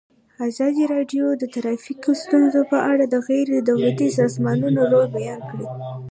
ازادي 0.47 0.83
راډیو 0.93 1.25
د 1.35 1.43
ټرافیکي 1.53 2.13
ستونزې 2.23 2.61
په 2.71 2.77
اړه 2.91 3.05
د 3.07 3.15
غیر 3.27 3.47
دولتي 3.69 4.07
سازمانونو 4.19 4.81
رول 4.91 5.07
بیان 5.17 5.41
کړی. 5.49 5.67